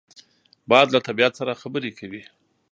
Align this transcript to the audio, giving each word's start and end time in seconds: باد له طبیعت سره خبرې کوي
باد 0.69 0.87
له 0.95 0.99
طبیعت 1.07 1.33
سره 1.39 1.59
خبرې 1.61 1.91
کوي 1.99 2.23